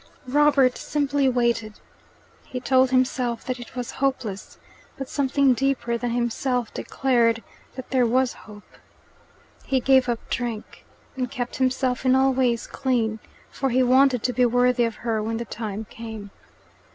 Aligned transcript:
Robert 0.25 0.79
simply 0.79 1.29
waited. 1.29 1.79
He 2.45 2.59
told 2.59 2.89
himself 2.89 3.43
that 3.45 3.59
it 3.59 3.75
was 3.75 3.91
hopeless; 4.01 4.57
but 4.97 5.07
something 5.07 5.53
deeper 5.53 5.95
than 5.95 6.09
himself 6.09 6.73
declared 6.73 7.43
that 7.75 7.91
there 7.91 8.07
was 8.07 8.33
hope. 8.49 8.67
He 9.63 9.79
gave 9.79 10.09
up 10.09 10.27
drink, 10.31 10.85
and 11.15 11.29
kept 11.29 11.57
himself 11.57 12.03
in 12.03 12.15
all 12.15 12.33
ways 12.33 12.65
clean, 12.65 13.19
for 13.51 13.69
he 13.69 13.83
wanted 13.83 14.23
to 14.23 14.33
be 14.33 14.43
worthy 14.43 14.85
of 14.85 14.95
her 15.05 15.21
when 15.21 15.37
the 15.37 15.45
time 15.45 15.85
came. 15.87 16.31